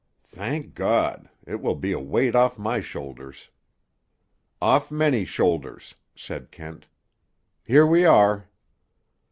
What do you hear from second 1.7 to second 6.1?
be a weight off my shoulders." "Off many shoulders,"